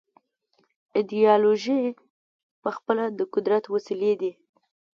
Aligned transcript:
ایدیالوژۍ 0.95 1.81
پخپله 2.63 3.05
د 3.17 3.19
قدرت 3.33 3.63
وسیلې 3.73 4.13
دي. 4.21 4.31